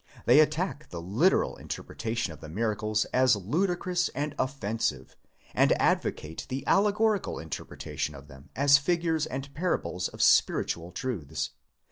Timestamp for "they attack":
0.25-0.89